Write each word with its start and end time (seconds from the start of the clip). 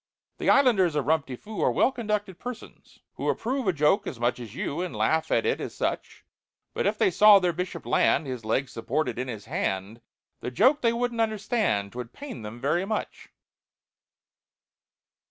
"The 0.39 0.49
islanders 0.49 0.95
of 0.95 1.05
Rum 1.05 1.21
ti 1.21 1.35
Foo 1.35 1.61
Are 1.61 1.71
well 1.71 1.91
conducted 1.91 2.39
persons, 2.39 2.97
who 3.17 3.29
Approve 3.29 3.67
a 3.67 3.71
joke 3.71 4.07
as 4.07 4.19
much 4.19 4.39
as 4.39 4.55
you, 4.55 4.81
And 4.81 4.95
laugh 4.95 5.29
at 5.31 5.45
it 5.45 5.61
as 5.61 5.75
such; 5.75 6.25
But 6.73 6.87
if 6.87 6.97
they 6.97 7.11
saw 7.11 7.37
their 7.37 7.53
Bishop 7.53 7.85
land, 7.85 8.25
His 8.25 8.43
leg 8.43 8.67
supported 8.67 9.19
in 9.19 9.27
his 9.27 9.45
hand, 9.45 10.01
The 10.39 10.49
joke 10.49 10.81
they 10.81 10.91
wouldn't 10.91 11.21
understand— 11.21 11.91
'Twould 11.91 12.13
pain 12.13 12.41
them 12.41 12.59
very 12.59 12.83
much!" 12.83 13.29